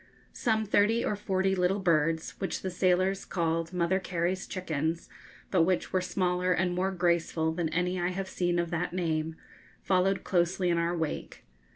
Some 0.33 0.65
thirty 0.65 1.05
or 1.05 1.15
forty 1.15 1.53
little 1.53 1.77
birds, 1.77 2.31
which 2.39 2.63
the 2.63 2.71
sailors 2.71 3.23
called 3.23 3.71
Mother 3.71 3.99
Carey's 3.99 4.47
chickens, 4.47 5.07
but 5.51 5.61
which 5.61 5.93
were 5.93 6.01
smaller 6.01 6.51
and 6.51 6.73
more 6.73 6.89
graceful 6.89 7.51
than 7.51 7.69
any 7.69 7.99
I 8.01 8.07
have 8.09 8.27
seen 8.27 8.57
of 8.57 8.71
that 8.71 8.93
name, 8.93 9.35
followed 9.83 10.23
closely 10.23 10.71
in 10.71 10.79
our 10.79 10.97
wake. 10.97 11.43